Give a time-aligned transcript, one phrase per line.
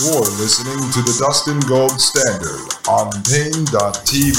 [0.00, 4.38] You're listening to the Dustin Gold Standard on Paine.tv.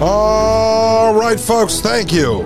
[0.00, 2.44] All right, folks, thank you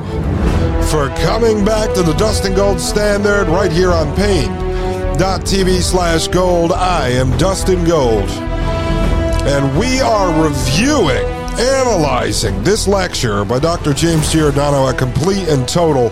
[0.89, 6.73] for coming back to the Dustin Gold Standard right here on Paine.tv slash gold.
[6.73, 11.23] I am Dustin Gold, and we are reviewing,
[11.61, 13.93] analyzing this lecture by Dr.
[13.93, 16.11] James Giordano, a complete and total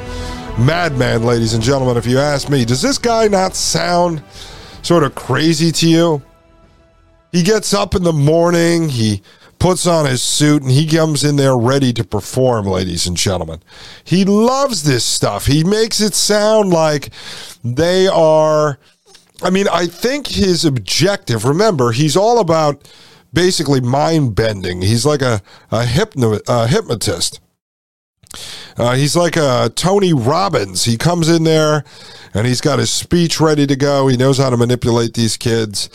[0.59, 1.97] madman, ladies and gentlemen.
[1.97, 4.23] If you ask me, does this guy not sound
[4.83, 6.23] sort of crazy to you?
[7.33, 9.23] He gets up in the morning, he
[9.59, 13.61] puts on his suit, and he comes in there ready to perform, ladies and gentlemen.
[14.05, 15.47] He loves this stuff.
[15.47, 17.11] He makes it sound like
[17.65, 18.79] they are.
[19.43, 22.89] I mean, I think his objective, remember, he's all about
[23.33, 24.83] basically mind bending.
[24.83, 27.41] He's like a, a, hypno, a hypnotist.
[28.77, 30.85] Uh, he's like a Tony Robbins.
[30.85, 31.85] He comes in there
[32.33, 34.09] and he's got his speech ready to go.
[34.09, 35.89] He knows how to manipulate these kids.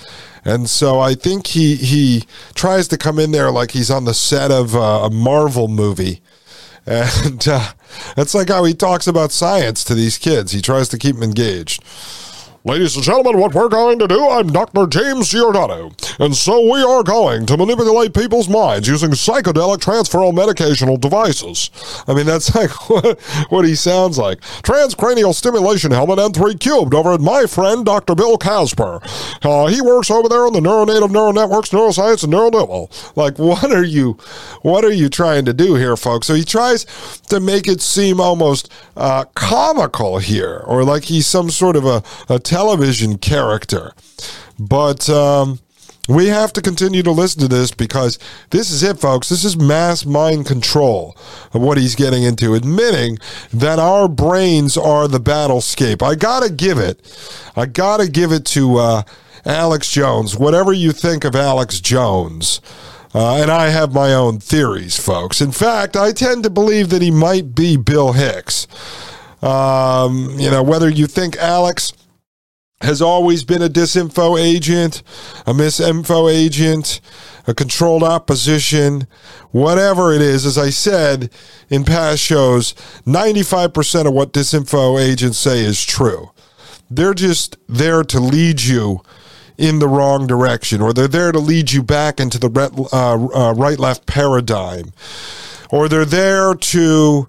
[0.45, 2.23] And so I think he he
[2.55, 6.21] tries to come in there like he's on the set of uh, a Marvel movie.
[6.89, 7.73] And uh,
[8.15, 10.53] that's like how he talks about science to these kids.
[10.53, 11.83] He tries to keep them engaged.
[12.65, 14.85] Ladies and gentlemen, what we're going to do, I'm Dr.
[14.85, 20.99] James Giordano, and so we are going to manipulate people's minds using psychedelic transferal medicational
[20.99, 21.69] devices.
[22.05, 22.69] I mean, that's like
[23.49, 24.41] what, he sounds like.
[24.41, 28.13] Transcranial stimulation helmet N3 cubed over at my friend Dr.
[28.13, 28.99] Bill Casper.
[29.41, 33.39] Uh, he works over there on the neuronative neural networks, neuroscience, and neural Well, Like,
[33.39, 34.17] what are you,
[34.63, 36.27] what are you trying to do here, folks?
[36.27, 36.83] So he tries
[37.29, 42.03] to make it seem almost uh, comical here, or like he's some sort of a,
[42.27, 43.93] a television character.
[44.59, 45.59] But um,
[46.09, 49.29] we have to continue to listen to this because this is it, folks.
[49.29, 51.15] This is mass mind control
[51.53, 53.17] of what he's getting into, admitting
[53.53, 56.03] that our brains are the battlescape.
[56.03, 56.99] I got to give it,
[57.55, 59.01] I got to give it to uh,
[59.45, 60.35] Alex Jones.
[60.35, 62.59] Whatever you think of Alex Jones.
[63.11, 65.41] Uh, and I have my own theories, folks.
[65.41, 68.67] In fact, I tend to believe that he might be Bill Hicks.
[69.41, 71.91] Um, you know, whether you think Alex
[72.81, 75.03] has always been a disinfo agent,
[75.45, 77.01] a misinfo agent,
[77.45, 79.05] a controlled opposition,
[79.51, 80.45] whatever it is.
[80.45, 81.29] As I said
[81.69, 82.73] in past shows,
[83.05, 86.31] 95% of what disinfo agents say is true.
[86.89, 89.01] They're just there to lead you
[89.57, 92.49] in the wrong direction, or they're there to lead you back into the
[92.93, 94.93] uh, uh, right left paradigm,
[95.69, 97.27] or they're there to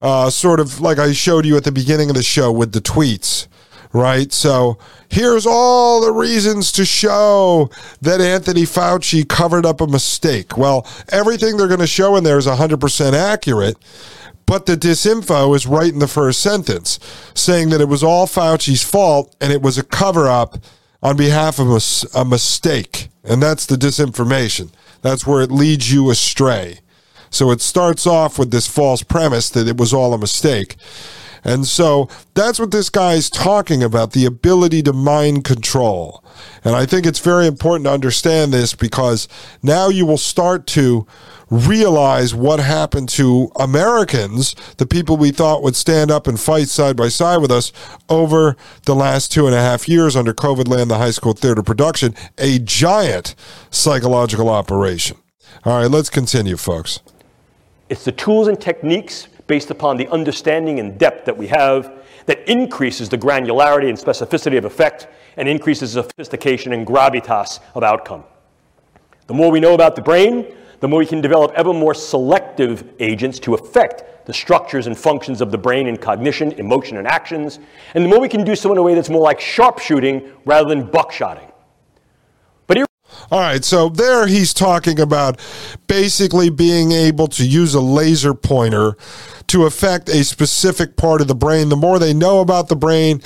[0.00, 2.80] uh, sort of like I showed you at the beginning of the show with the
[2.80, 3.48] tweets
[3.94, 4.32] right?
[4.32, 4.76] So
[5.08, 7.70] here's all the reasons to show
[8.02, 10.58] that Anthony Fauci covered up a mistake.
[10.58, 13.76] Well, everything they're going to show in there is 100% accurate.
[14.46, 16.98] But the disinfo is right in the first sentence,
[17.34, 20.58] saying that it was all Fauci's fault and it was a cover up
[21.02, 21.80] on behalf of a,
[22.18, 23.08] a mistake.
[23.22, 24.70] And that's the disinformation.
[25.00, 26.80] That's where it leads you astray.
[27.30, 30.76] So it starts off with this false premise that it was all a mistake.
[31.44, 36.24] And so that's what this guy is talking about the ability to mind control.
[36.64, 39.28] And I think it's very important to understand this because
[39.62, 41.06] now you will start to
[41.50, 46.96] realize what happened to Americans, the people we thought would stand up and fight side
[46.96, 47.72] by side with us
[48.08, 48.56] over
[48.86, 52.14] the last two and a half years under COVID land, the high school theater production,
[52.38, 53.34] a giant
[53.70, 55.18] psychological operation.
[55.64, 57.00] All right, let's continue, folks.
[57.88, 61.92] It's the tools and techniques based upon the understanding and depth that we have
[62.26, 67.82] that increases the granularity and specificity of effect and increases the sophistication and gravitas of
[67.82, 68.24] outcome.
[69.26, 72.92] The more we know about the brain, the more we can develop ever more selective
[73.00, 77.58] agents to affect the structures and functions of the brain in cognition, emotion, and actions,
[77.94, 80.68] and the more we can do so in a way that's more like sharpshooting rather
[80.68, 81.50] than buckshotting.
[83.30, 85.40] All right, so there he's talking about
[85.86, 88.96] basically being able to use a laser pointer
[89.48, 91.68] to affect a specific part of the brain.
[91.68, 93.22] The more they know about the brain,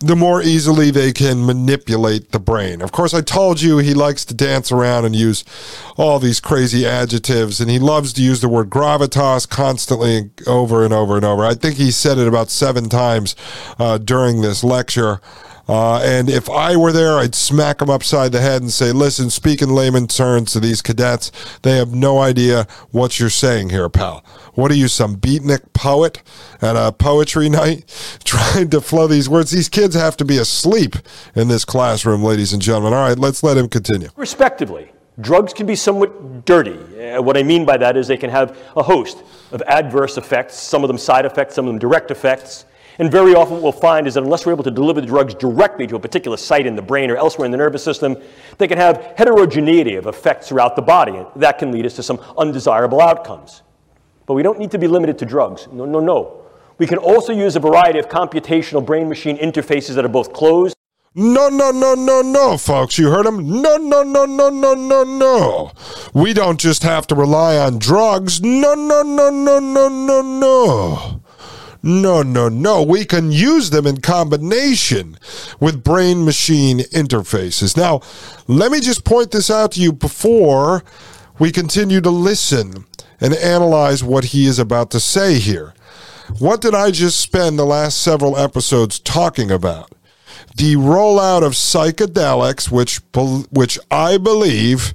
[0.00, 2.82] the more easily they can manipulate the brain.
[2.82, 5.44] Of course, I told you he likes to dance around and use
[5.96, 10.92] all these crazy adjectives, and he loves to use the word gravitas constantly over and
[10.92, 11.44] over and over.
[11.44, 13.34] I think he said it about seven times
[13.78, 15.20] uh, during this lecture.
[15.68, 19.30] Uh, and if I were there, I'd smack them upside the head and say, listen,
[19.30, 21.32] speak in layman terms to these cadets.
[21.62, 24.24] They have no idea what you're saying here, pal.
[24.54, 26.22] What are you, some beatnik poet
[26.60, 27.84] at a poetry night
[28.24, 29.50] trying to flow these words?
[29.50, 30.96] These kids have to be asleep
[31.34, 32.92] in this classroom, ladies and gentlemen.
[32.92, 34.08] All right, let's let him continue.
[34.16, 36.78] Respectively, drugs can be somewhat dirty.
[37.00, 40.56] Uh, what I mean by that is they can have a host of adverse effects,
[40.56, 42.66] some of them side effects, some of them direct effects.
[42.98, 45.34] And very often what we'll find is that unless we're able to deliver the drugs
[45.34, 48.16] directly to a particular site in the brain or elsewhere in the nervous system,
[48.58, 51.16] they can have heterogeneity of effects throughout the body.
[51.16, 53.62] And that can lead us to some undesirable outcomes.
[54.26, 55.66] But we don't need to be limited to drugs.
[55.72, 56.40] No, no, no.
[56.78, 60.76] We can also use a variety of computational brain machine interfaces that are both closed.
[61.16, 62.98] No, no, no, no, no, folks.
[62.98, 63.62] You heard him?
[63.62, 65.72] No, no, no, no, no, no, no.
[66.12, 68.40] We don't just have to rely on drugs.
[68.42, 71.23] No, no, no, no, no, no, no.
[71.86, 72.82] No, no, no.
[72.82, 75.18] We can use them in combination
[75.60, 77.76] with brain machine interfaces.
[77.76, 78.00] Now,
[78.46, 80.82] let me just point this out to you before
[81.38, 82.86] we continue to listen
[83.20, 85.74] and analyze what he is about to say here.
[86.38, 89.92] What did I just spend the last several episodes talking about?
[90.56, 93.02] The rollout of psychedelics, which,
[93.50, 94.94] which I believe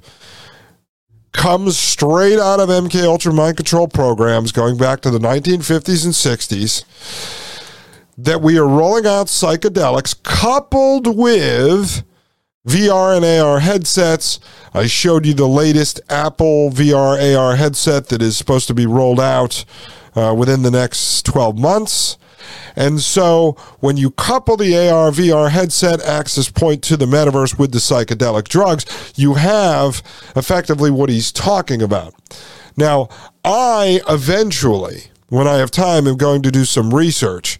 [1.32, 6.14] comes straight out of MK Ultra mind control programs going back to the 1950s and
[6.14, 6.84] 60s
[8.18, 12.04] that we are rolling out psychedelics coupled with
[12.66, 14.40] VR and AR headsets.
[14.74, 19.20] I showed you the latest Apple VR AR headset that is supposed to be rolled
[19.20, 19.64] out
[20.14, 22.18] uh, within the next 12 months.
[22.76, 27.72] And so when you couple the AR VR headset access point to the metaverse with
[27.72, 30.02] the psychedelic drugs, you have
[30.36, 32.14] effectively what he's talking about.
[32.76, 33.08] Now,
[33.44, 37.58] I eventually, when I have time, am going to do some research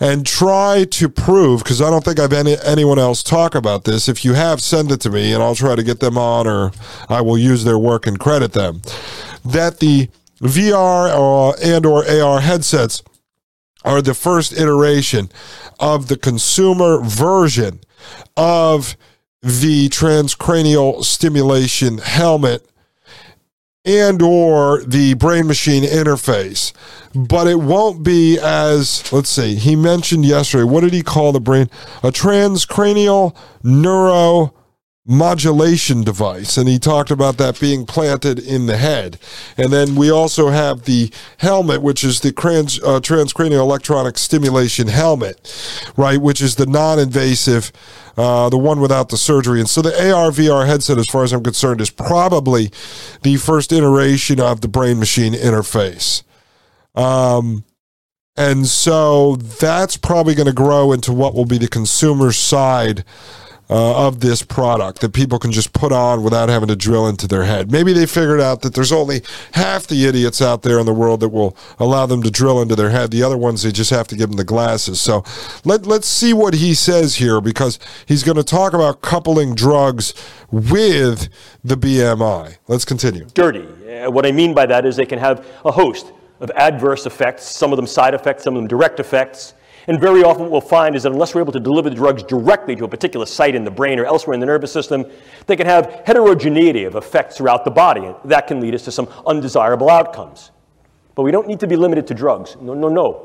[0.00, 4.08] and try to prove, because I don't think I've any, anyone else talk about this.
[4.08, 6.72] If you have, send it to me and I'll try to get them on or
[7.08, 8.82] I will use their work and credit them.
[9.44, 10.08] That the
[10.40, 13.02] VR or, and or AR headsets
[13.88, 15.30] are the first iteration
[15.80, 17.80] of the consumer version
[18.36, 18.98] of
[19.40, 22.68] the transcranial stimulation helmet
[23.86, 26.74] and or the brain machine interface.
[27.14, 31.40] But it won't be as let's see he mentioned yesterday what did he call the
[31.40, 31.70] brain?
[32.02, 34.52] A transcranial neuro
[35.08, 39.18] modulation device, and he talked about that being planted in the head.
[39.56, 44.88] And then we also have the helmet, which is the trans, uh, transcranial electronic stimulation
[44.88, 45.40] helmet,
[45.96, 47.72] right, which is the non-invasive,
[48.18, 49.60] uh, the one without the surgery.
[49.60, 52.70] And so the AR VR headset, as far as I'm concerned, is probably
[53.22, 56.22] the first iteration of the brain machine interface.
[56.94, 57.64] Um,
[58.36, 63.04] and so that's probably going to grow into what will be the consumer side
[63.70, 67.26] uh, of this product that people can just put on without having to drill into
[67.26, 67.70] their head.
[67.70, 69.22] Maybe they figured out that there's only
[69.52, 72.74] half the idiots out there in the world that will allow them to drill into
[72.74, 73.10] their head.
[73.10, 75.00] The other ones, they just have to give them the glasses.
[75.00, 75.24] So
[75.64, 80.14] let, let's see what he says here because he's going to talk about coupling drugs
[80.50, 81.28] with
[81.62, 82.56] the BMI.
[82.68, 83.26] Let's continue.
[83.34, 83.66] Dirty.
[83.88, 87.44] Uh, what I mean by that is they can have a host of adverse effects,
[87.44, 89.54] some of them side effects, some of them direct effects.
[89.88, 92.22] And very often what we'll find is that unless we're able to deliver the drugs
[92.22, 95.06] directly to a particular site in the brain or elsewhere in the nervous system,
[95.46, 98.04] they can have heterogeneity of effects throughout the body.
[98.04, 100.50] And that can lead us to some undesirable outcomes.
[101.14, 102.56] But we don't need to be limited to drugs.
[102.60, 103.24] No, no, no.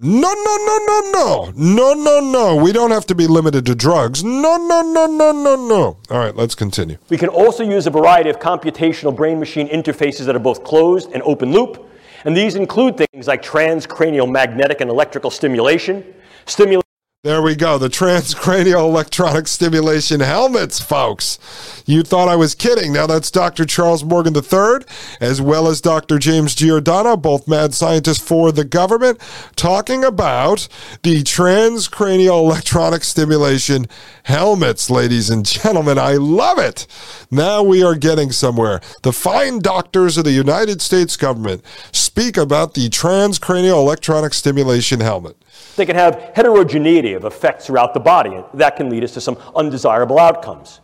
[0.00, 1.52] No, no, no, no, no.
[1.54, 2.56] No, no, no.
[2.56, 4.24] We don't have to be limited to drugs.
[4.24, 5.98] No, no, no, no, no, no.
[6.10, 6.98] All right, let's continue.
[7.10, 11.12] We can also use a variety of computational brain machine interfaces that are both closed
[11.12, 11.88] and open loop
[12.24, 16.04] and these include things like transcranial magnetic and electrical stimulation,
[16.46, 16.82] stimulation
[17.24, 17.78] there we go.
[17.78, 21.38] The transcranial electronic stimulation helmets, folks.
[21.86, 22.92] You thought I was kidding.
[22.92, 23.64] Now that's Dr.
[23.64, 24.84] Charles Morgan III,
[25.20, 26.18] as well as Dr.
[26.18, 29.20] James Giordano, both mad scientists for the government,
[29.54, 30.66] talking about
[31.04, 33.86] the transcranial electronic stimulation
[34.24, 35.98] helmets, ladies and gentlemen.
[35.98, 36.88] I love it.
[37.30, 38.80] Now we are getting somewhere.
[39.02, 41.62] The fine doctors of the United States government
[41.92, 45.36] speak about the transcranial electronic stimulation helmet.
[45.76, 49.20] They can have heterogeneity of effects throughout the body, and that can lead us to
[49.20, 50.80] some undesirable outcomes.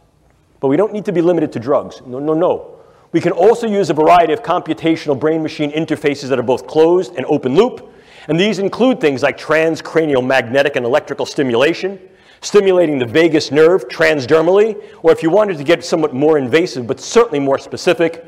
[0.60, 2.00] But we don't need to be limited to drugs.
[2.06, 2.78] No, no, no.
[3.12, 7.14] We can also use a variety of computational brain machine interfaces that are both closed
[7.16, 7.90] and open loop.
[8.28, 11.98] And these include things like transcranial magnetic and electrical stimulation,
[12.42, 17.00] stimulating the vagus nerve transdermally, or if you wanted to get somewhat more invasive but
[17.00, 18.24] certainly more specific,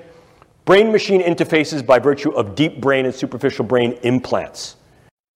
[0.65, 4.77] brain machine interfaces by virtue of deep brain and superficial brain implants.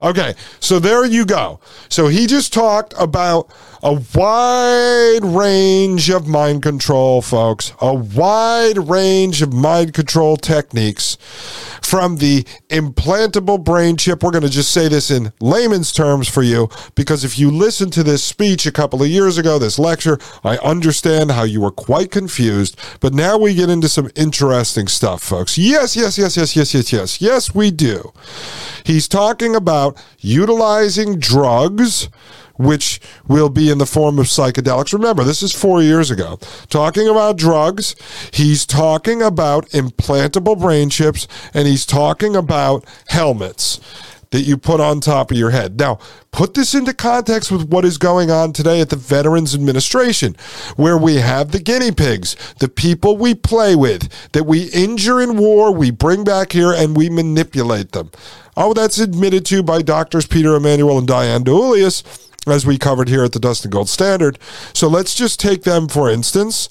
[0.02, 1.60] Okay, so there you go.
[1.88, 3.50] So he just talked about
[3.82, 11.16] a wide range of mind control, folks, a wide range of mind control techniques
[11.82, 14.22] from the implantable brain chip.
[14.22, 17.92] We're going to just say this in layman's terms for you because if you listened
[17.92, 21.70] to this speech a couple of years ago, this lecture, I understand how you were
[21.70, 22.78] quite confused.
[23.00, 25.56] But now we get into some interesting stuff, folks.
[25.56, 27.20] Yes, yes, yes, yes, yes, yes, yes.
[27.20, 28.12] Yes, we do.
[28.82, 29.83] He's talking about
[30.20, 32.08] utilizing drugs
[32.56, 34.92] which will be in the form of psychedelics.
[34.92, 36.38] Remember, this is four years ago.
[36.68, 37.96] Talking about drugs,
[38.32, 43.80] he's talking about implantable brain chips, and he's talking about helmets
[44.34, 45.78] that you put on top of your head.
[45.78, 46.00] Now,
[46.32, 50.34] put this into context with what is going on today at the Veterans Administration,
[50.74, 55.36] where we have the guinea pigs, the people we play with, that we injure in
[55.36, 58.10] war, we bring back here, and we manipulate them.
[58.56, 63.24] Oh, that's admitted to by doctors Peter Emanuel and Diane DiEuliis as we covered here
[63.24, 64.38] at the Dustin Gold Standard.
[64.72, 66.68] So let's just take them for instance,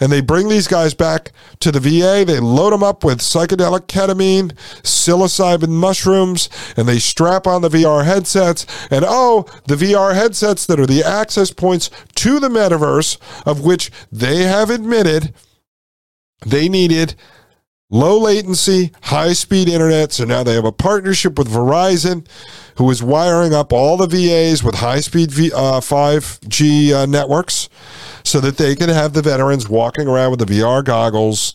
[0.00, 2.24] and they bring these guys back to the VA.
[2.24, 4.52] They load them up with psychedelic ketamine,
[4.82, 8.66] psilocybin mushrooms, and they strap on the VR headsets.
[8.90, 13.90] And oh, the VR headsets that are the access points to the metaverse, of which
[14.12, 15.34] they have admitted
[16.44, 17.14] they needed
[17.90, 20.12] low latency, high speed internet.
[20.12, 22.26] So now they have a partnership with Verizon,
[22.76, 27.68] who is wiring up all the VAs with high speed v, uh, 5G uh, networks
[28.24, 31.54] so that they can have the veterans walking around with the VR goggles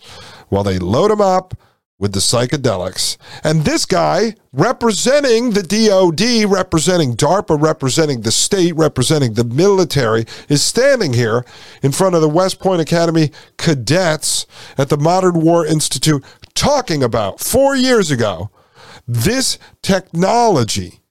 [0.49, 1.53] while they load them up
[2.01, 3.15] with the psychedelics.
[3.43, 10.63] And this guy, representing the DOD, representing DARPA, representing the state, representing the military, is
[10.63, 11.45] standing here
[11.83, 14.47] in front of the West Point Academy cadets
[14.79, 18.49] at the Modern War Institute talking about four years ago
[19.07, 21.01] this technology,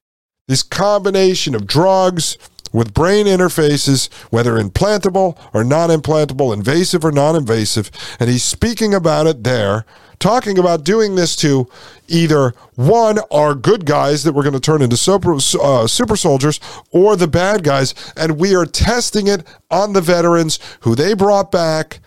[0.48, 2.36] this combination of drugs,
[2.72, 7.90] with brain interfaces, whether implantable or non implantable, invasive or non invasive.
[8.20, 9.84] And he's speaking about it there
[10.20, 11.68] talking about doing this to
[12.06, 16.60] either one, our good guys that we're going to turn into super, uh, super soldiers,
[16.92, 17.94] or the bad guys.
[18.16, 22.00] And we are testing it on the veterans who they brought back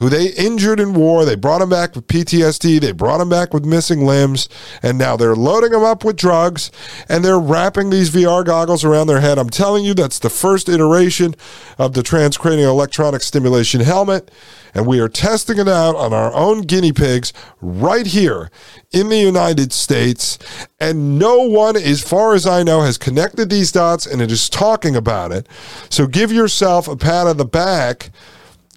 [0.00, 1.24] who they injured in war.
[1.24, 2.80] They brought them back with PTSD.
[2.80, 4.48] They brought them back with missing limbs.
[4.80, 6.70] And now they're loading them up with drugs
[7.08, 9.38] and they're wrapping these VR goggles around their head.
[9.38, 11.34] I'm telling you, that's the first iteration
[11.78, 14.30] of the transcranial electronic stimulation helmet.
[14.72, 18.52] And we are testing it out on our own guinea pigs right here
[18.92, 20.38] in the United States.
[20.78, 24.48] And no one, as far as I know, has connected these dots and it is
[24.48, 25.48] talking about it.
[25.90, 28.12] So give yourself a pat on the back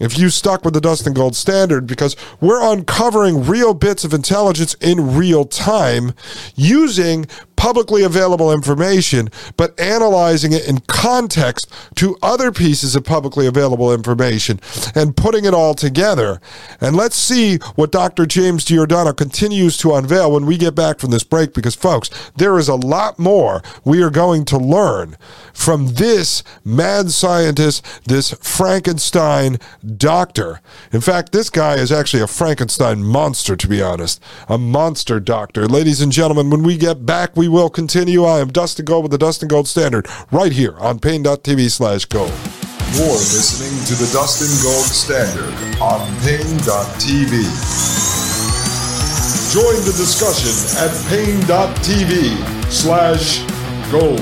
[0.02, 4.74] if you stuck with the Dustin Gold standard, because we're uncovering real bits of intelligence
[4.82, 6.14] in real time
[6.56, 7.28] using
[7.62, 14.60] publicly available information, but analyzing it in context to other pieces of publicly available information
[14.96, 16.42] and putting it all together.
[16.82, 18.26] And let's see what Dr.
[18.26, 22.58] James Giordano continues to unveil when we get back from this break, because, folks, there
[22.58, 25.16] is a lot more we are going to learn
[25.54, 29.60] from this mad scientist, this Frankenstein
[29.98, 30.62] doctor.
[30.92, 35.68] In fact, this guy is actually a Frankenstein monster, to be honest, a monster doctor.
[35.68, 38.24] Ladies and gentlemen, when we get back, we will continue.
[38.24, 42.32] I am Dustin Gold with the Dustin Gold Standard right here on Paine.tv slash gold.
[42.94, 47.32] You're listening to the Dustin Gold Standard on Paine.tv.
[49.54, 53.44] Join the discussion at Paine.tv slash
[53.92, 54.20] gold.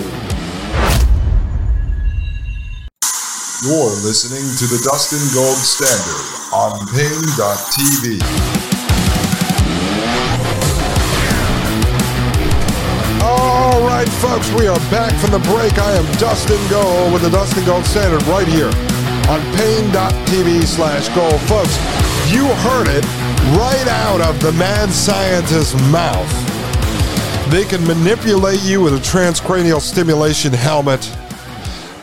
[3.61, 8.58] You're listening to the Dustin Gold Standard on Paine.tv.
[14.39, 15.77] folks, we are back from the break.
[15.77, 18.71] I am Dustin Gold with the Dustin Gold Standard right here
[19.27, 21.39] on Paine.tv slash gold.
[21.41, 21.75] Folks,
[22.31, 23.03] you heard it
[23.57, 26.29] right out of the mad scientist's mouth.
[27.49, 31.03] They can manipulate you with a transcranial stimulation helmet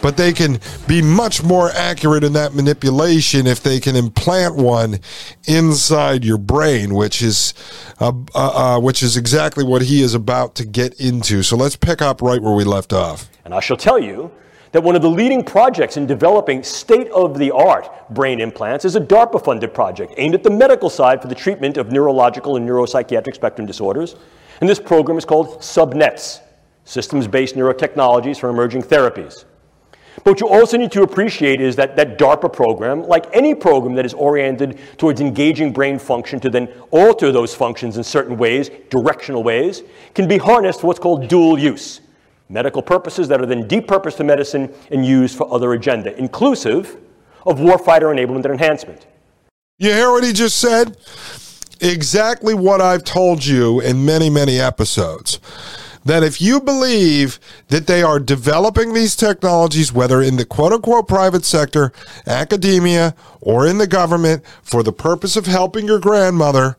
[0.03, 5.01] but they can be much more accurate in that manipulation if they can implant one
[5.47, 7.55] inside your brain, which is
[8.01, 11.43] uh, uh, uh, which is exactly what he is about to get into.
[11.43, 13.29] So let's pick up right where we left off.
[13.45, 14.31] And I shall tell you
[14.73, 18.97] that one of the leading projects in developing state of the art brain implants is
[18.97, 22.69] a DARPA funded project aimed at the medical side for the treatment of neurological and
[22.69, 24.17] neuropsychiatric spectrum disorders.
[24.61, 26.41] And this program is called SubNets.
[26.85, 29.45] systems based neurotechnologies for emerging therapies.
[30.17, 33.95] But what you also need to appreciate is that that DARPA program, like any program
[33.97, 38.71] that is oriented towards engaging brain function to then alter those functions in certain ways,
[38.89, 39.83] directional ways,
[40.15, 42.01] can be harnessed for what's called dual use.
[42.49, 46.97] Medical purposes that are then depurposed to medicine and used for other agenda, inclusive
[47.45, 49.07] of warfighter enablement and enhancement.
[49.79, 50.97] You hear what he just said?
[51.81, 55.41] Exactly what I've told you in many, many episodes
[56.07, 61.09] that if you believe that they are developing these technologies, whether in the quote unquote
[61.09, 61.93] private sector,
[62.27, 66.77] academia, or in the government, for the purpose of helping your grandmother,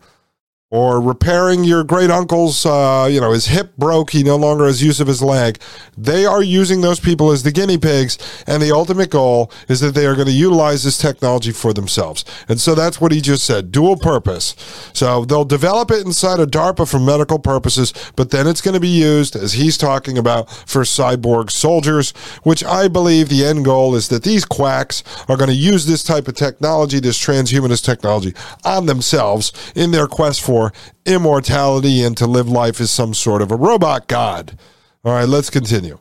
[0.70, 4.84] or repairing your great uncle's, uh, you know, his hip broke, he no longer has
[4.84, 5.58] use of his leg.
[5.98, 9.96] They are using those people as the guinea pigs, and the ultimate goal is that
[9.96, 12.26] they are going to utilize this technology for themselves.
[12.50, 14.56] And so that's what he just said dual purpose.
[14.92, 18.82] So they'll develop it inside of DARPA for medical purposes, but then it's going to
[18.82, 22.12] be used, as he's talking about, for cyborg soldiers,
[22.44, 26.04] which I believe the end goal is that these quacks are going to use this
[26.04, 28.34] type of technology, this transhumanist technology,
[28.66, 30.74] on themselves in their quest for for
[31.06, 34.58] immortality and to live life as some sort of a robot god.
[35.06, 36.00] All right, let's continue.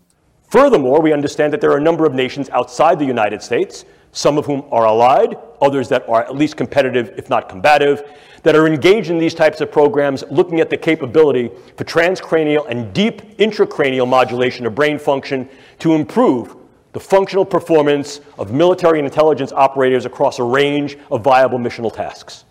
[0.50, 4.38] Furthermore, we understand that there are a number of nations outside the United States, some
[4.38, 8.02] of whom are allied, others that are at least competitive, if not combative,
[8.44, 12.94] that are engaged in these types of programs looking at the capability for transcranial and
[12.94, 15.46] deep intracranial modulation of brain function
[15.80, 16.56] to improve
[16.94, 22.46] the functional performance of military and intelligence operators across a range of viable missional tasks.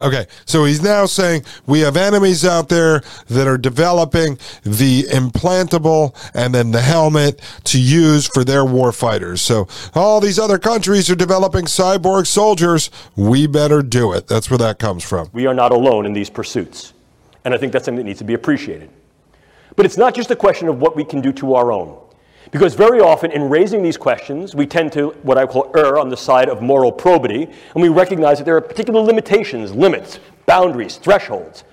[0.00, 6.14] Okay, so he's now saying we have enemies out there that are developing the implantable
[6.34, 9.42] and then the helmet to use for their war fighters.
[9.42, 12.90] So all these other countries are developing cyborg soldiers.
[13.16, 14.28] We better do it.
[14.28, 15.30] That's where that comes from.
[15.32, 16.92] We are not alone in these pursuits.
[17.44, 18.90] And I think that's something that needs to be appreciated.
[19.74, 21.98] But it's not just a question of what we can do to our own.
[22.50, 26.08] Because very often in raising these questions, we tend to what I call err on
[26.08, 30.96] the side of moral probity, and we recognize that there are particular limitations, limits, boundaries,
[30.96, 31.64] thresholds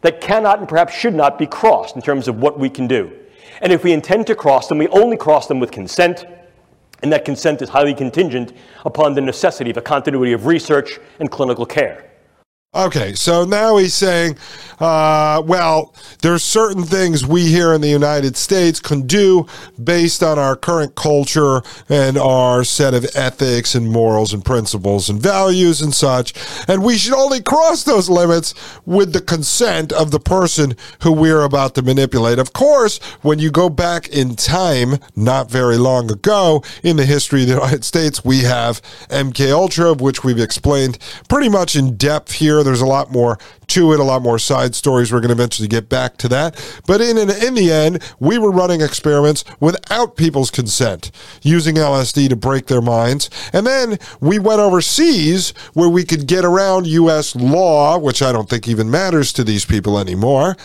[0.00, 3.12] that cannot and perhaps should not be crossed in terms of what we can do.
[3.60, 6.24] And if we intend to cross them, we only cross them with consent,
[7.02, 8.52] and that consent is highly contingent
[8.84, 12.11] upon the necessity of a continuity of research and clinical care.
[12.74, 14.38] Okay, so now he's saying,
[14.80, 19.46] uh, well, there's certain things we here in the United States can do
[19.84, 25.20] based on our current culture and our set of ethics and morals and principles and
[25.20, 26.32] values and such,
[26.66, 28.54] and we should only cross those limits
[28.86, 32.38] with the consent of the person who we're about to manipulate.
[32.38, 37.42] Of course, when you go back in time, not very long ago in the history
[37.42, 38.80] of the United States, we have
[39.10, 40.96] MK Ultra, of which we've explained
[41.28, 43.38] pretty much in depth here there's a lot more
[43.72, 45.12] to it, a lot more side stories.
[45.12, 46.82] We're going to eventually get back to that.
[46.86, 51.10] But in, in, in the end, we were running experiments without people's consent,
[51.42, 53.30] using LSD to break their minds.
[53.52, 57.34] And then we went overseas where we could get around U.S.
[57.34, 60.56] law, which I don't think even matters to these people anymore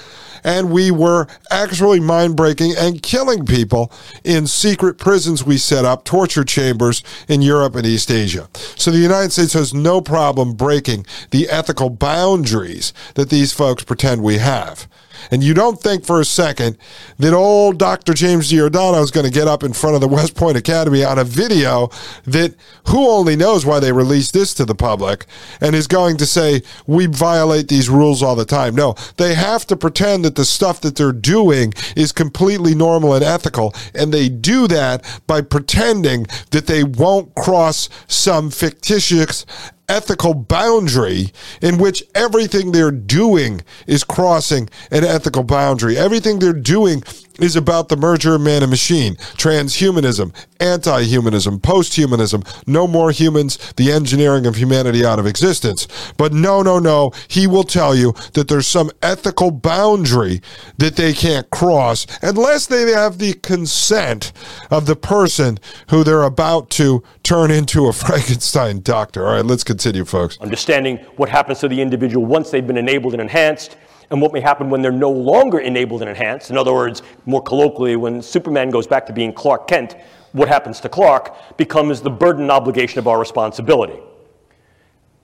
[0.44, 3.92] and we were actually mind breaking and killing people
[4.24, 8.48] in secret prisons we set up, torture chambers in Europe and East Asia.
[8.76, 14.24] So the United States has no problem breaking the ethical boundaries that these folks pretend
[14.24, 14.88] we have.
[15.32, 16.78] And you don't think for a second
[17.18, 18.14] that old Dr.
[18.14, 21.20] James Giordano is going to get up in front of the West Point Academy on
[21.20, 21.90] a video
[22.26, 22.56] that
[22.88, 25.26] who only knows why they released this to the public
[25.62, 28.76] and is going to say, we violate these rules all the time.
[28.76, 33.24] No, they have to pretend that the stuff that they're doing is completely normal and
[33.24, 33.74] ethical.
[33.94, 39.46] And they do that by pretending that they won't cross some fictitious
[39.90, 45.98] ethical boundary in which everything they're doing is crossing an ethical boundary.
[45.98, 47.04] Everything they're doing
[47.40, 53.12] is about the merger of man and machine, transhumanism, anti humanism, post humanism, no more
[53.12, 55.88] humans, the engineering of humanity out of existence.
[56.18, 60.42] But no, no, no, he will tell you that there's some ethical boundary
[60.78, 64.32] that they can't cross unless they have the consent
[64.72, 69.28] of the person who they're about to turn into a Frankenstein doctor.
[69.28, 70.40] All right, let's continue, folks.
[70.40, 73.78] Understanding what happens to the individual once they've been enabled and enhanced
[74.10, 76.50] and what may happen when they're no longer enabled and enhanced.
[76.50, 79.96] In other words, more colloquially, when Superman goes back to being Clark Kent,
[80.32, 84.00] what happens to Clark becomes the burden and obligation of our responsibility.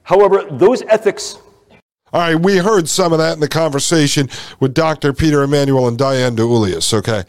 [0.03, 1.37] However, those ethics
[2.13, 5.13] all right, we heard some of that in the conversation with Dr.
[5.13, 7.23] Peter Emanuel and Diane DiEuliis, okay?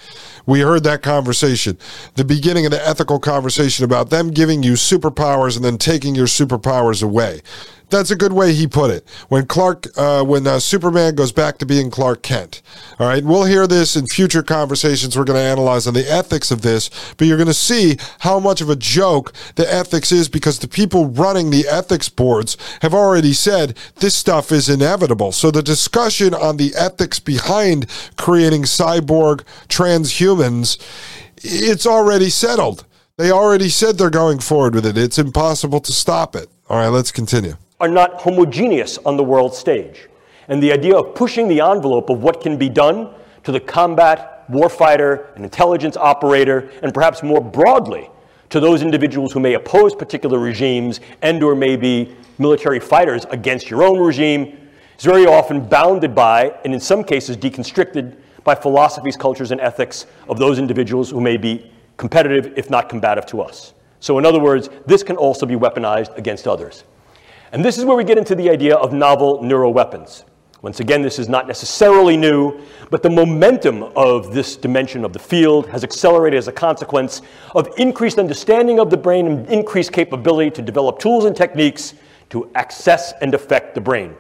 [0.45, 1.79] We heard that conversation.
[2.17, 6.27] The beginning of the ethical conversation about them giving you superpowers and then taking your
[6.27, 7.41] superpowers away.
[7.91, 9.07] That's a good way he put it.
[9.29, 12.63] When Clark, uh, when uh, Superman goes back to being Clark Kent.
[12.99, 15.17] All right, we'll hear this in future conversations.
[15.17, 18.41] We're going to analyze on the ethics of this, but you're going to see how
[18.41, 22.95] much of a joke the ethics is because the people running the ethics boards have
[22.95, 25.33] already said this stuff is inevitable.
[25.33, 30.79] So the discussion on the ethics behind creating cyborg transhumans,
[31.37, 32.85] it's already settled.
[33.17, 34.99] They already said they're going forward with it.
[34.99, 36.49] It's impossible to stop it.
[36.69, 37.55] All right, let's continue.
[37.85, 40.09] Are not homogeneous on the world stage.
[40.49, 44.51] And the idea of pushing the envelope of what can be done to the combat
[44.51, 48.09] warfighter and intelligence operator, and perhaps more broadly
[48.49, 53.69] to those individuals who may oppose particular regimes and or may be military fighters against
[53.69, 54.57] your own regime,
[54.99, 60.07] is very often bounded by, and in some cases deconstricted by philosophies, cultures, and ethics
[60.27, 63.75] of those individuals who may be competitive, if not combative, to us.
[64.01, 66.85] So, in other words, this can also be weaponized against others.
[67.55, 70.25] And this is where we get into the idea of novel neuroweapons.
[70.63, 75.21] Once again, this is not necessarily new, but the momentum of this dimension of the
[75.21, 77.23] field has accelerated as a consequence
[77.55, 81.95] of increased understanding of the brain and increased capability to develop tools and techniques
[82.31, 84.17] to access and affect the brain.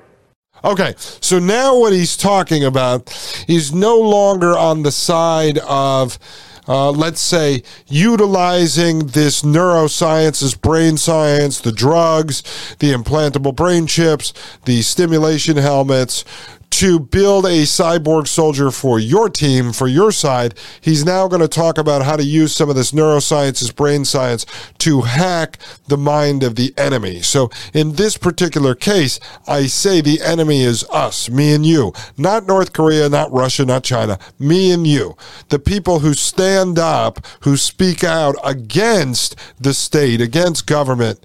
[0.62, 3.11] Okay, so now what he's talking about
[3.49, 6.20] is no longer on the side of
[6.66, 12.42] uh, let's say, utilizing this neuroscience, neurosciences, brain science, the drugs,
[12.79, 14.33] the implantable brain chips,
[14.64, 16.24] the stimulation helmets,
[16.78, 20.54] to build a cyborg soldier for your team, for your side.
[20.80, 24.44] He's now going to talk about how to use some of this neurosciences, brain science
[24.78, 27.22] to hack the mind of the enemy.
[27.22, 32.44] So in this particular case, I say the enemy is us, me and you, not
[32.44, 35.16] North Korea, not Russia, not China, me and you.
[35.50, 41.24] The people who stand up, who speak out against the state, against government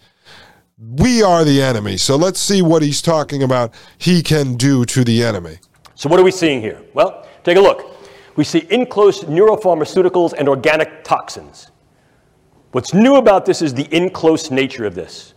[0.80, 1.98] we are the enemy.
[1.98, 5.58] So let's see what he's talking about he can do to the enemy.
[5.96, 6.82] So, what are we seeing here?
[6.94, 7.96] Well, take a look.
[8.38, 11.72] We see in close neuropharmaceuticals and organic toxins.
[12.72, 15.34] What's new about this is the in close nature of this.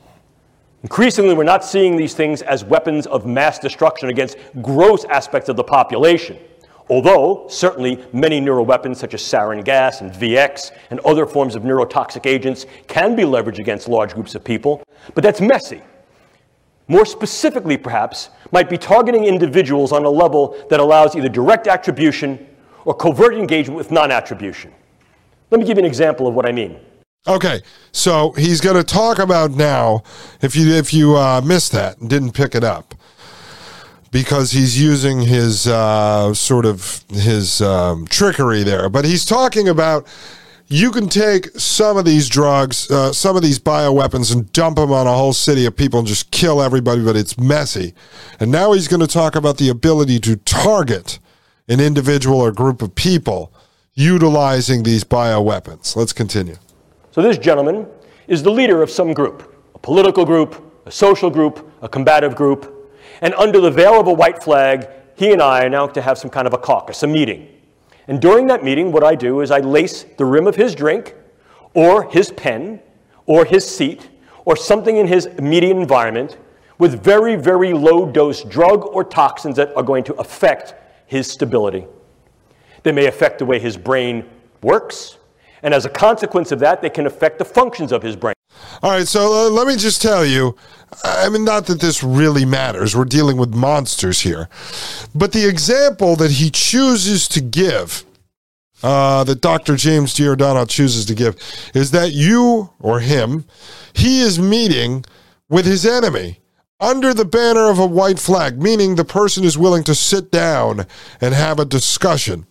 [0.83, 5.57] Increasingly, we're not seeing these things as weapons of mass destruction against gross aspects of
[5.57, 6.39] the population.
[6.89, 12.27] Although, certainly, many neuroweapons such as sarin gas and VX and other forms of neurotoxic
[12.27, 14.83] agents can be leveraged against large groups of people,
[15.15, 15.81] but that's messy.
[16.89, 22.47] More specifically, perhaps, might be targeting individuals on a level that allows either direct attribution
[22.85, 24.73] or covert engagement with non attribution.
[25.51, 26.79] Let me give you an example of what I mean.
[27.27, 30.03] Okay, so he's going to talk about now.
[30.41, 32.97] If you if you uh, missed that and didn't pick it up,
[34.13, 38.89] because he's using his uh, sort of his um, trickery there.
[38.89, 40.07] But he's talking about
[40.69, 44.93] you can take some of these drugs, uh, some of these bioweapons, and dump them
[44.93, 47.95] on a whole city of people and just kill everybody, but it's messy.
[48.39, 51.19] And now he's going to talk about the ability to target
[51.69, 53.53] an individual or group of people
[53.95, 55.97] utilizing these bioweapons.
[55.97, 56.57] Let's continue.
[57.11, 57.87] So, this gentleman
[58.27, 62.72] is the leader of some group a political group, a social group, a combative group,
[63.23, 66.19] and under the veil of a white flag, he and I are now to have
[66.19, 67.49] some kind of a caucus, a meeting.
[68.09, 71.15] And during that meeting, what I do is I lace the rim of his drink,
[71.73, 72.81] or his pen,
[73.27, 74.11] or his seat,
[74.45, 76.37] or something in his immediate environment
[76.79, 80.75] with very, very low dose drug or toxins that are going to affect
[81.07, 81.87] his stability.
[82.83, 84.29] They may affect the way his brain
[84.63, 85.19] works,
[85.63, 88.32] and as a consequence of that, they can affect the functions of his brain.
[88.83, 90.57] All right, so uh, let me just tell you
[91.05, 92.95] I mean, not that this really matters.
[92.95, 94.49] We're dealing with monsters here.
[95.15, 98.05] But the example that he chooses to give,
[98.83, 99.77] uh, that Dr.
[99.77, 101.37] James Giordano chooses to give,
[101.75, 103.47] is that you or him,
[103.95, 105.05] he is meeting
[105.49, 106.41] with his enemy
[106.79, 110.85] under the banner of a white flag, meaning the person is willing to sit down
[111.21, 112.47] and have a discussion.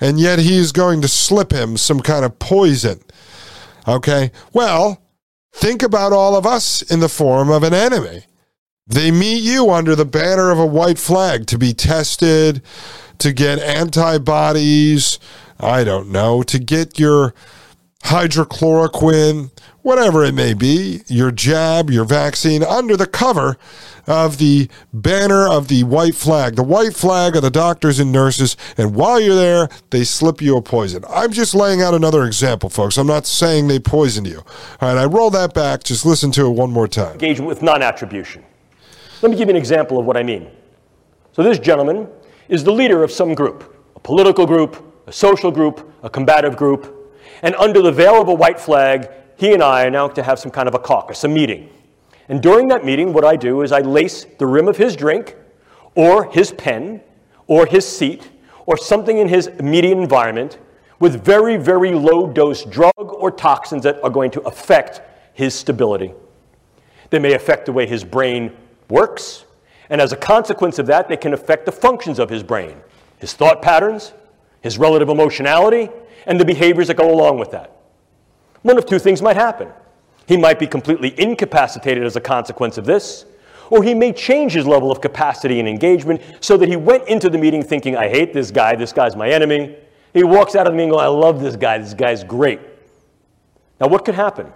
[0.00, 3.00] And yet he is going to slip him some kind of poison.
[3.86, 4.30] Okay?
[4.52, 5.00] Well,
[5.58, 8.26] Think about all of us in the form of an enemy.
[8.86, 12.62] They meet you under the banner of a white flag to be tested,
[13.18, 15.18] to get antibodies,
[15.58, 17.34] I don't know, to get your
[18.04, 19.50] hydrochloroquine,
[19.88, 23.56] whatever it may be, your jab, your vaccine, under the cover
[24.06, 28.54] of the banner of the white flag, the white flag of the doctors and nurses.
[28.76, 31.06] And while you're there, they slip you a poison.
[31.08, 32.98] I'm just laying out another example, folks.
[32.98, 34.44] I'm not saying they poisoned you.
[34.82, 35.84] All right, I roll that back.
[35.84, 37.12] Just listen to it one more time.
[37.12, 38.44] Engagement with non attribution.
[39.22, 40.50] Let me give you an example of what I mean.
[41.32, 42.08] So, this gentleman
[42.50, 46.94] is the leader of some group a political group, a social group, a combative group.
[47.40, 50.40] And under the veil of a white flag, he and I are now to have
[50.40, 51.70] some kind of a caucus, a meeting.
[52.28, 55.36] And during that meeting, what I do is I lace the rim of his drink,
[55.94, 57.00] or his pen,
[57.46, 58.30] or his seat,
[58.66, 60.58] or something in his immediate environment
[60.98, 65.00] with very, very low dose drug or toxins that are going to affect
[65.34, 66.12] his stability.
[67.10, 68.56] They may affect the way his brain
[68.90, 69.44] works,
[69.88, 72.76] and as a consequence of that, they can affect the functions of his brain,
[73.18, 74.12] his thought patterns,
[74.62, 75.90] his relative emotionality,
[76.26, 77.77] and the behaviors that go along with that.
[78.62, 79.68] One of two things might happen.
[80.26, 83.24] He might be completely incapacitated as a consequence of this,
[83.70, 87.30] or he may change his level of capacity and engagement so that he went into
[87.30, 89.76] the meeting thinking, I hate this guy, this guy's my enemy.
[90.12, 92.60] He walks out of the meeting going, I love this guy, this guy's great.
[93.80, 94.52] Now, what could happen?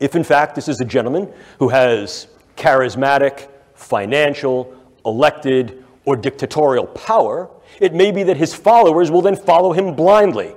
[0.00, 7.50] If, in fact, this is a gentleman who has charismatic, financial, elected, or dictatorial power,
[7.80, 10.54] it may be that his followers will then follow him blindly.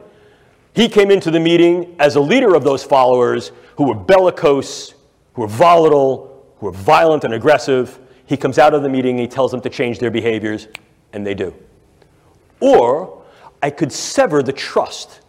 [0.73, 4.93] He came into the meeting as a leader of those followers who were bellicose,
[5.33, 7.99] who were volatile, who were violent and aggressive.
[8.25, 10.67] He comes out of the meeting and he tells them to change their behaviors,
[11.11, 11.53] and they do.
[12.61, 13.21] Or
[13.61, 15.21] I could sever the trust.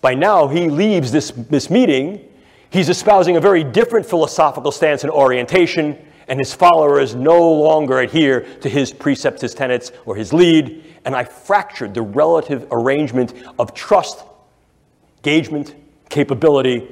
[0.00, 2.28] By now, he leaves this, this meeting.
[2.70, 8.40] He's espousing a very different philosophical stance and orientation, and his followers no longer adhere
[8.60, 10.84] to his precepts, his tenets, or his lead.
[11.04, 14.24] And I fractured the relative arrangement of trust,
[15.24, 15.74] engagement,
[16.10, 16.86] capability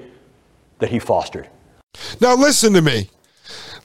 [0.78, 1.48] that he fostered.
[2.20, 3.10] Now, listen to me.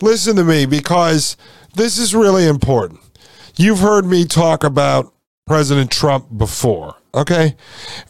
[0.01, 1.35] Listen to me because
[1.75, 3.01] this is really important.
[3.57, 5.13] You've heard me talk about
[5.45, 7.55] President Trump before, okay?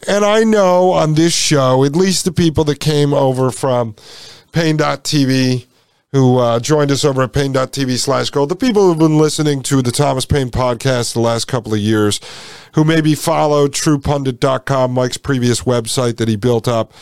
[0.06, 3.96] And I know on this show, at least the people that came over from
[4.52, 5.66] Paine.tv,
[6.12, 9.82] who uh, joined us over at Paine.tv slash gold, the people who've been listening to
[9.82, 12.20] the Thomas Paine podcast the last couple of years,
[12.74, 16.92] who maybe followed TruePundit.com, Mike's previous website that he built up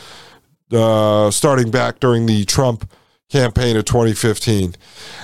[0.71, 2.89] uh, starting back during the Trump
[3.29, 4.73] campaign of 2015.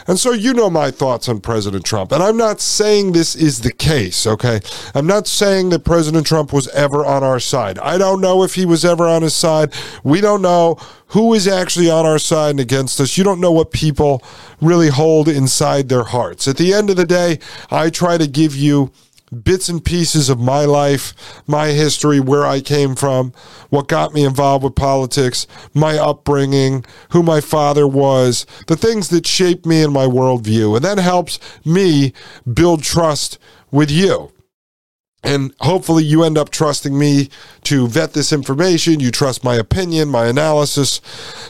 [0.07, 2.11] And so you know my thoughts on President Trump.
[2.11, 4.59] And I'm not saying this is the case, okay?
[4.93, 7.79] I'm not saying that President Trump was ever on our side.
[7.79, 9.73] I don't know if he was ever on his side.
[10.03, 10.75] We don't know
[11.07, 13.17] who is actually on our side and against us.
[13.17, 14.21] You don't know what people
[14.59, 16.45] really hold inside their hearts.
[16.45, 17.39] At the end of the day,
[17.71, 18.91] I try to give you
[19.33, 21.13] bits and pieces of my life,
[21.47, 23.33] my history, where I came from,
[23.69, 29.27] what got me involved with politics, my upbringing, who my father was, the things that
[29.27, 30.75] shaped me and my worldview.
[30.75, 32.13] And that helps me
[32.51, 33.37] build trust
[33.71, 34.31] with you.
[35.23, 37.29] And hopefully, you end up trusting me
[37.65, 38.99] to vet this information.
[38.99, 41.01] You trust my opinion, my analysis.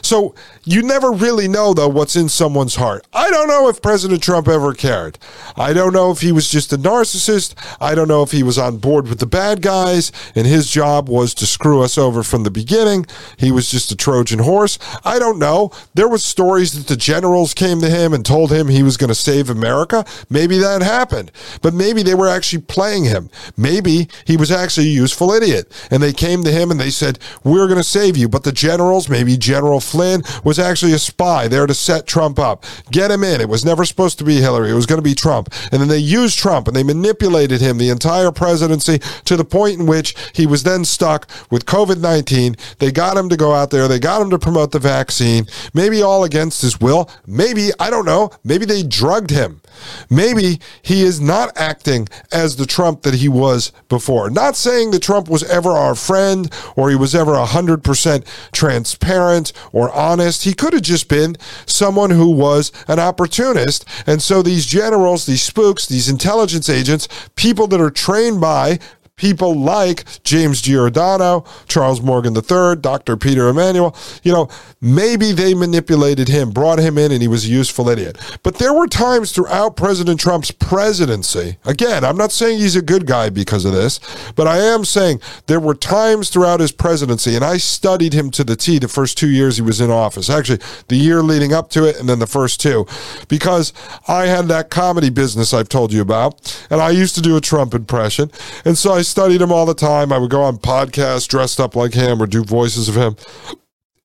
[0.02, 0.34] So,
[0.66, 3.06] you never really know, though, what's in someone's heart.
[3.12, 5.18] I don't know if President Trump ever cared.
[5.56, 7.54] I don't know if he was just a narcissist.
[7.80, 11.08] I don't know if he was on board with the bad guys and his job
[11.08, 13.04] was to screw us over from the beginning.
[13.36, 14.78] He was just a Trojan horse.
[15.04, 15.70] I don't know.
[15.92, 19.08] There was stories that the generals came to him and told him he was going
[19.08, 20.06] to save America.
[20.30, 21.30] Maybe that happened.
[21.60, 25.70] But maybe they were actually playing him maybe he was actually a useful idiot.
[25.90, 28.28] And they came to him and they said, We're going to save you.
[28.28, 32.64] But the generals, maybe General Flynn, was actually a spy there to set Trump up.
[32.90, 33.40] Get him in.
[33.40, 34.70] It was never supposed to be Hillary.
[34.70, 35.52] It was going to be Trump.
[35.72, 39.80] And then they used Trump and they manipulated him the entire presidency to the point
[39.80, 42.56] in which he was then stuck with COVID 19.
[42.78, 43.88] They got him to go out there.
[43.88, 47.10] They got him to promote the vaccine, maybe all against his will.
[47.26, 49.62] Maybe, I don't know, maybe they drugged him.
[50.10, 54.30] Maybe he is not acting as the Trump that he was before.
[54.30, 59.92] Not saying that Trump was ever our friend or he was ever 100% transparent or
[59.92, 60.44] honest.
[60.44, 63.84] He could have just been someone who was an opportunist.
[64.06, 68.78] And so these generals, these spooks, these intelligence agents, people that are trained by
[69.16, 73.16] people like James Giordano, Charles Morgan III, Dr.
[73.16, 74.48] Peter Emanuel, you know,
[74.80, 78.18] maybe they manipulated him, brought him in, and he was a useful idiot.
[78.42, 83.06] But there were times throughout President Trump's presidency, again, I'm not saying he's a good
[83.06, 84.00] guy because of this,
[84.34, 88.42] but I am saying there were times throughout his presidency, and I studied him to
[88.42, 90.28] the T the first two years he was in office.
[90.28, 92.84] Actually, the year leading up to it, and then the first two,
[93.28, 93.72] because
[94.08, 97.40] I had that comedy business I've told you about, and I used to do a
[97.40, 98.30] Trump impression.
[98.64, 100.12] And so I studied him all the time.
[100.12, 103.16] I would go on podcasts dressed up like him or do voices of him.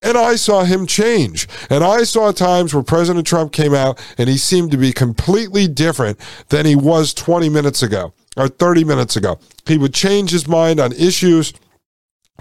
[0.02, 1.48] And I saw him change.
[1.70, 5.68] And I saw times where President Trump came out and he seemed to be completely
[5.68, 9.40] different than he was 20 minutes ago or 30 minutes ago.
[9.66, 11.54] He would change his mind on issues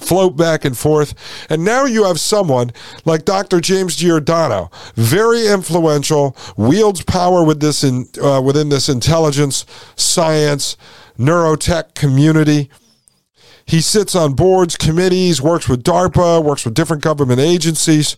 [0.01, 1.15] float back and forth.
[1.51, 2.71] And now you have someone
[3.05, 3.61] like Dr.
[3.61, 9.67] James Giordano, very influential, wields power with this in, uh, within this intelligence,
[9.97, 10.77] science,
[11.19, 12.71] neurotech community.
[13.69, 18.17] He sits on boards, committees, works with DARPA, works with different government agencies.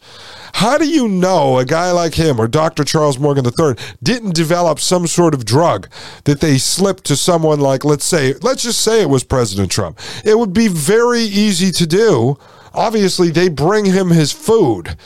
[0.54, 2.84] How do you know a guy like him or Dr.
[2.84, 5.88] Charles Morgan III didn't develop some sort of drug
[6.22, 9.98] that they slipped to someone like, let's say, let's just say it was President Trump?
[10.24, 12.38] It would be very easy to do.
[12.72, 14.96] Obviously, they bring him his food.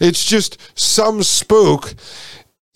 [0.00, 1.94] It's just some spook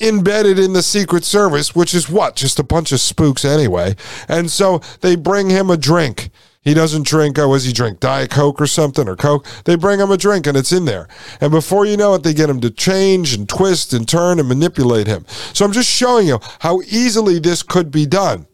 [0.00, 2.36] embedded in the Secret Service, which is what?
[2.36, 3.96] Just a bunch of spooks anyway.
[4.28, 6.30] And so they bring him a drink.
[6.62, 8.00] He doesn't drink, oh, does he drink?
[8.00, 9.46] Diet Coke or something or Coke?
[9.64, 11.06] They bring him a drink and it's in there.
[11.40, 14.48] And before you know it, they get him to change and twist and turn and
[14.48, 15.24] manipulate him.
[15.54, 18.48] So I'm just showing you how easily this could be done.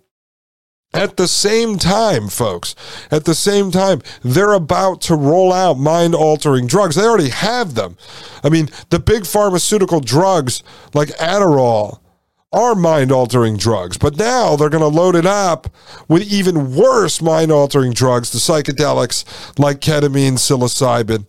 [0.94, 2.74] At the same time, folks,
[3.10, 6.96] at the same time, they're about to roll out mind altering drugs.
[6.96, 7.96] They already have them.
[8.44, 12.00] I mean, the big pharmaceutical drugs like Adderall
[12.52, 15.74] are mind altering drugs, but now they're going to load it up
[16.08, 19.24] with even worse mind altering drugs, the psychedelics
[19.58, 21.26] like ketamine, psilocybin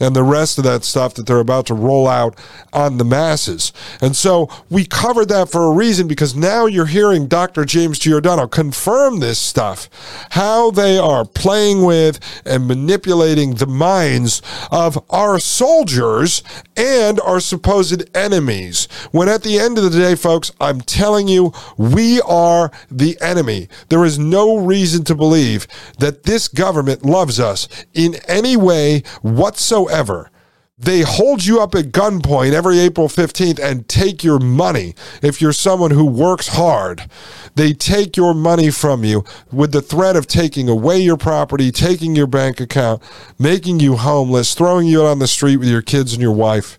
[0.00, 2.38] and the rest of that stuff that they're about to roll out
[2.72, 3.72] on the masses.
[4.00, 7.64] And so we covered that for a reason because now you're hearing Dr.
[7.64, 9.88] James Giordano confirm this stuff,
[10.30, 16.42] how they are playing with and manipulating the minds of our soldiers
[16.76, 18.88] and our supposed enemies.
[19.12, 23.68] When at the end of the day, folks, I'm telling you, we are the enemy.
[23.88, 29.83] There is no reason to believe that this government loves us in any way whatsoever
[29.84, 30.30] whatsoever.
[30.76, 34.96] They hold you up at gunpoint every April 15th and take your money.
[35.22, 37.08] If you're someone who works hard,
[37.54, 42.16] they take your money from you with the threat of taking away your property, taking
[42.16, 43.02] your bank account,
[43.38, 46.76] making you homeless, throwing you out on the street with your kids and your wife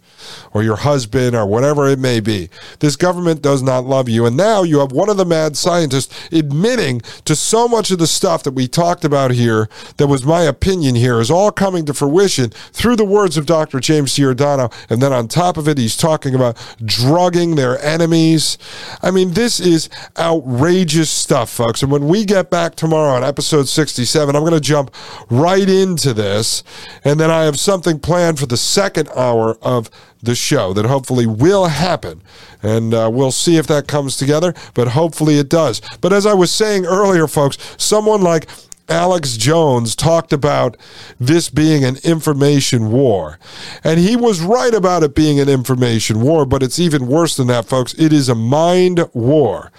[0.53, 2.49] or your husband or whatever it may be.
[2.79, 4.25] This government does not love you.
[4.25, 8.07] And now you have one of the mad scientists admitting to so much of the
[8.07, 11.93] stuff that we talked about here that was my opinion here is all coming to
[11.93, 13.79] fruition through the words of Dr.
[13.79, 14.69] James Giordano.
[14.89, 18.57] And then on top of it, he's talking about drugging their enemies.
[19.01, 21.83] I mean, this is outrageous stuff, folks.
[21.83, 24.93] And when we get back tomorrow on episode 67, I'm going to jump
[25.29, 26.63] right into this.
[27.03, 29.89] And then I have something planned for the second hour of
[30.25, 32.21] the show that hopefully will happen.
[32.61, 35.81] And uh, we'll see if that comes together, but hopefully it does.
[36.01, 38.47] But as I was saying earlier, folks, someone like
[38.87, 40.77] Alex Jones talked about
[41.19, 43.39] this being an information war.
[43.83, 47.47] And he was right about it being an information war, but it's even worse than
[47.47, 47.93] that, folks.
[47.95, 49.71] It is a mind war.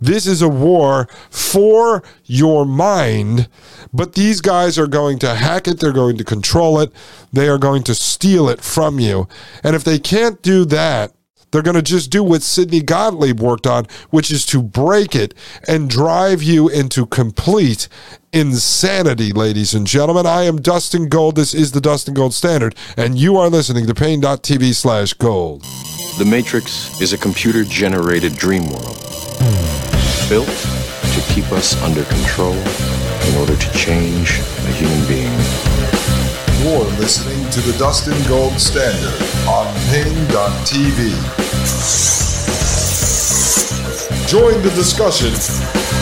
[0.00, 3.48] This is a war for your mind,
[3.92, 6.92] but these guys are going to hack it, they're going to control it,
[7.32, 9.28] they are going to steal it from you.
[9.62, 11.12] And if they can't do that,
[11.52, 15.34] they're going to just do what Sidney Gottlieb worked on, which is to break it
[15.68, 17.88] and drive you into complete
[18.32, 20.26] insanity, ladies and gentlemen.
[20.26, 21.36] I am Dustin Gold.
[21.36, 25.62] This is the Dustin Gold Standard, and you are listening to Paine.tv slash gold.
[26.18, 28.98] The Matrix is a computer generated dream world
[30.28, 35.32] built to keep us under control in order to change a human being.
[36.62, 41.12] You're listening to the Dustin Gold Standard on Paine.tv.
[44.26, 46.01] Join the discussion